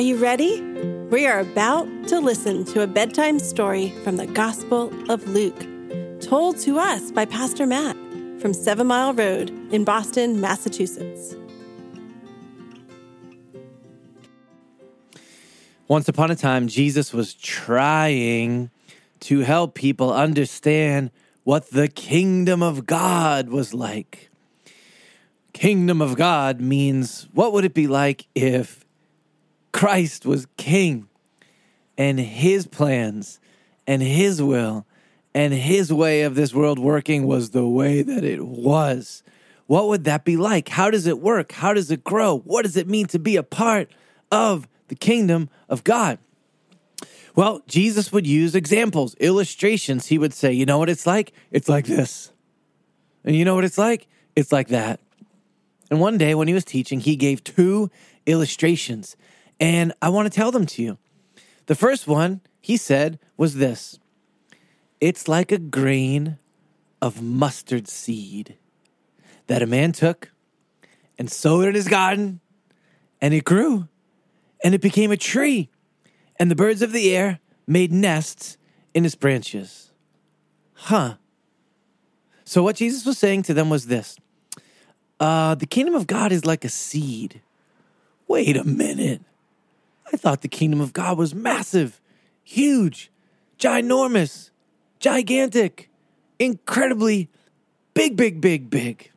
[0.00, 0.62] Are you ready?
[1.10, 5.66] We are about to listen to a bedtime story from the Gospel of Luke,
[6.22, 7.96] told to us by Pastor Matt
[8.40, 11.34] from Seven Mile Road in Boston, Massachusetts.
[15.86, 18.70] Once upon a time, Jesus was trying
[19.20, 21.10] to help people understand
[21.44, 24.30] what the kingdom of God was like.
[25.52, 28.86] Kingdom of God means what would it be like if
[29.72, 31.08] Christ was king
[31.96, 33.40] and his plans
[33.86, 34.86] and his will
[35.34, 39.22] and his way of this world working was the way that it was?
[39.66, 40.68] What would that be like?
[40.68, 41.52] How does it work?
[41.52, 42.38] How does it grow?
[42.38, 43.88] What does it mean to be a part
[44.32, 46.18] of the kingdom of God?
[47.36, 50.06] Well, Jesus would use examples, illustrations.
[50.06, 51.32] He would say, You know what it's like?
[51.52, 52.32] It's like this.
[53.24, 54.08] And you know what it's like?
[54.34, 54.98] It's like that.
[55.90, 57.90] And one day when he was teaching, he gave two
[58.26, 59.16] illustrations.
[59.60, 60.98] And I want to tell them to you.
[61.66, 63.98] The first one, he said, was this
[65.00, 66.38] It's like a grain
[67.00, 68.56] of mustard seed
[69.46, 70.32] that a man took
[71.18, 72.40] and sowed in his garden,
[73.20, 73.88] and it grew,
[74.64, 75.68] and it became a tree,
[76.38, 78.56] and the birds of the air made nests
[78.94, 79.92] in its branches.
[80.72, 81.16] Huh.
[82.44, 84.16] So, what Jesus was saying to them was this
[85.20, 87.42] uh, The kingdom of God is like a seed.
[88.26, 89.22] Wait a minute.
[90.12, 92.00] I thought the kingdom of God was massive,
[92.42, 93.10] huge,
[93.58, 94.50] ginormous,
[94.98, 95.88] gigantic,
[96.38, 97.28] incredibly
[97.94, 99.10] big, big, big, big.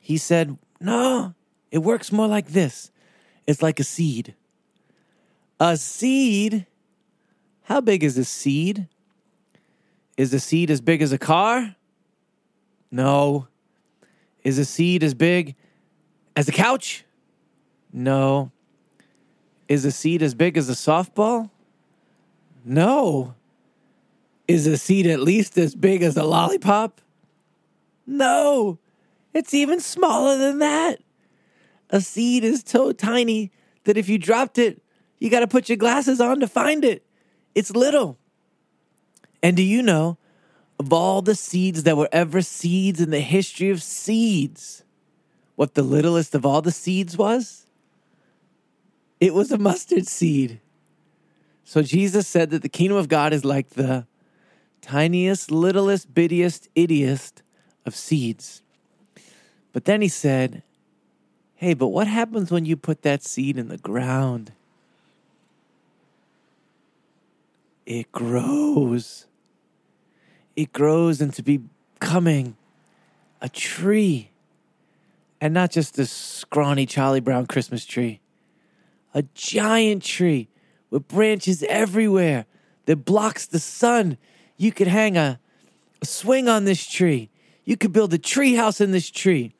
[0.00, 1.34] He said, No,
[1.70, 2.90] it works more like this
[3.46, 4.34] it's like a seed.
[5.60, 6.66] A seed?
[7.62, 8.88] How big is a seed?
[10.16, 11.76] Is a seed as big as a car?
[12.90, 13.48] No.
[14.42, 15.56] Is a seed as big
[16.36, 17.04] as a couch?
[17.92, 18.52] No.
[19.68, 21.50] Is a seed as big as a softball?
[22.64, 23.34] No.
[24.46, 27.00] Is a seed at least as big as a lollipop?
[28.06, 28.78] No.
[29.32, 31.00] It's even smaller than that.
[31.90, 33.50] A seed is so tiny
[33.84, 34.82] that if you dropped it,
[35.18, 37.04] you got to put your glasses on to find it.
[37.54, 38.18] It's little.
[39.42, 40.18] And do you know,
[40.78, 44.84] of all the seeds that were ever seeds in the history of seeds,
[45.56, 47.63] what the littlest of all the seeds was?
[49.24, 50.60] It was a mustard seed.
[51.64, 54.06] So Jesus said that the kingdom of God is like the
[54.82, 57.40] tiniest, littlest, bittiest, ittiest
[57.86, 58.60] of seeds.
[59.72, 60.62] But then he said,
[61.54, 64.52] Hey, but what happens when you put that seed in the ground?
[67.86, 69.24] It grows.
[70.54, 72.58] It grows into becoming
[73.40, 74.32] a tree.
[75.40, 78.20] And not just a scrawny Charlie Brown Christmas tree,
[79.14, 80.48] a giant tree
[80.90, 82.46] with branches everywhere
[82.86, 84.18] that blocks the sun.
[84.56, 85.40] You could hang a,
[86.02, 87.30] a swing on this tree.
[87.64, 89.54] You could build a tree house in this tree.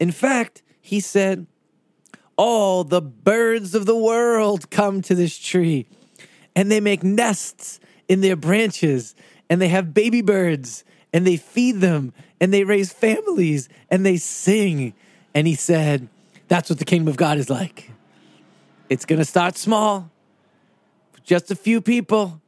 [0.00, 1.46] In fact, he said,
[2.36, 5.86] All the birds of the world come to this tree
[6.56, 9.14] and they make nests in their branches
[9.48, 14.16] and they have baby birds and they feed them and they raise families and they
[14.16, 14.94] sing.
[15.34, 16.08] And he said,
[16.48, 17.90] That's what the kingdom of God is like.
[18.88, 20.10] It's going to start small,
[21.22, 22.42] just a few people,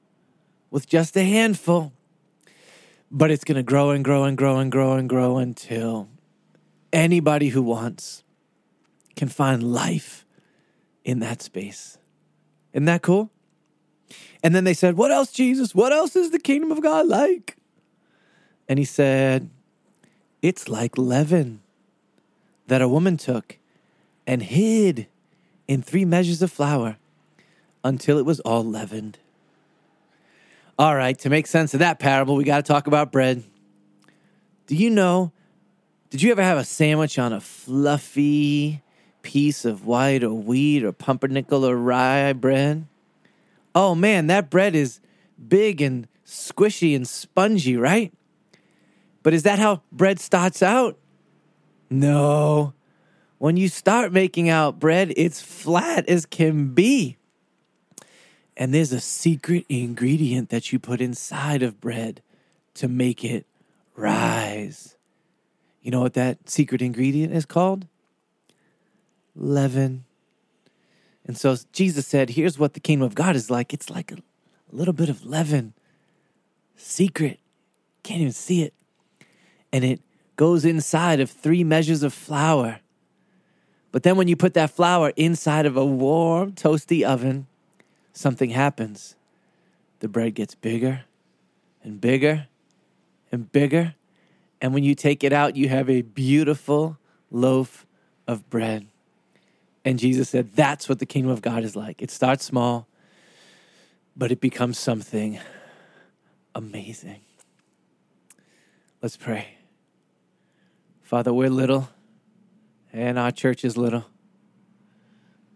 [0.70, 1.92] with just a handful,
[3.10, 6.08] but it's going to grow and grow and grow and grow and grow until
[6.92, 8.22] anybody who wants
[9.14, 10.26] can find life
[11.04, 11.96] in that space.
[12.74, 13.30] Isn't that cool?
[14.42, 15.74] And then they said, What else, Jesus?
[15.74, 17.56] What else is the kingdom of God like?
[18.68, 19.48] And he said,
[20.42, 21.62] It's like leaven
[22.66, 23.58] that a woman took
[24.26, 25.06] and hid
[25.68, 26.96] in three measures of flour
[27.84, 29.18] until it was all leavened.
[30.78, 33.42] All right, to make sense of that parable, we got to talk about bread.
[34.66, 35.32] Do you know?
[36.10, 38.82] Did you ever have a sandwich on a fluffy
[39.22, 42.86] piece of white or wheat or pumpernickel or rye bread?
[43.74, 45.00] Oh man, that bread is
[45.48, 48.12] big and squishy and spongy, right?
[49.22, 50.98] But is that how bread starts out?
[51.90, 52.74] No.
[53.38, 57.18] When you start making out bread, it's flat as can be.
[58.56, 62.22] And there's a secret ingredient that you put inside of bread
[62.74, 63.46] to make it
[63.94, 64.96] rise.
[65.82, 67.86] You know what that secret ingredient is called?
[69.34, 70.04] Leaven.
[71.26, 74.16] And so Jesus said, Here's what the kingdom of God is like it's like a,
[74.72, 75.74] little bit of leaven,
[76.76, 77.38] secret.
[78.02, 78.74] Can't even see it.
[79.72, 80.00] And it
[80.36, 82.80] goes inside of three measures of flour
[83.96, 87.46] But then when you put that flour inside of a warm, toasty oven,
[88.12, 89.16] something happens.
[90.00, 91.04] The bread gets bigger
[91.82, 92.46] and bigger
[93.32, 93.94] and bigger.
[94.60, 96.98] And when you take it out, you have a beautiful
[97.30, 97.86] loaf
[98.28, 98.86] of bread.
[99.82, 102.02] And Jesus said, That's what the kingdom of God is like.
[102.02, 102.86] It starts small,
[104.14, 105.38] but it becomes something
[106.54, 107.22] amazing.
[109.00, 109.54] Let's pray.
[111.02, 111.88] Father, we're little,
[112.96, 114.06] and our church is little,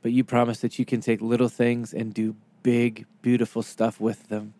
[0.02, 4.28] but you promise that you can take little things and do big, beautiful stuff with
[4.28, 4.52] them.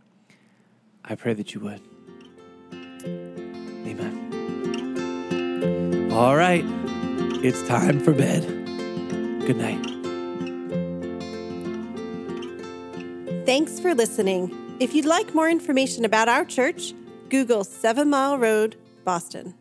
[1.05, 1.83] I pray that you would.
[3.87, 4.17] Amen.
[6.11, 6.65] All right,
[7.45, 8.47] it's time for bed.
[9.47, 9.87] Good night.
[13.45, 14.57] Thanks for listening.
[14.81, 16.95] If you'd like more information about our church,
[17.29, 19.55] Google Seven Mile Road, Boston.